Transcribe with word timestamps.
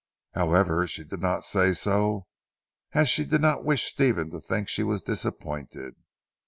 However 0.33 0.87
she 0.87 1.03
did 1.03 1.21
not 1.21 1.43
say 1.43 1.73
so, 1.73 2.25
as 2.93 3.07
she 3.07 3.23
did 3.23 3.39
not 3.41 3.63
wish 3.63 3.85
Stephen 3.85 4.31
to 4.31 4.39
think 4.41 4.67
she 4.67 4.81
was 4.81 5.03
disappointed. 5.03 5.93